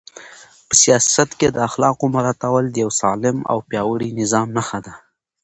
په 0.67 0.73
سیاست 0.81 1.29
کې 1.39 1.47
د 1.51 1.57
اخلاقو 1.67 2.05
مراعاتول 2.15 2.63
د 2.69 2.75
یو 2.83 2.91
سالم 3.01 3.37
او 3.51 3.57
پیاوړي 3.69 4.09
نظام 4.19 4.47
نښه 4.57 4.79
ده. 4.85 4.93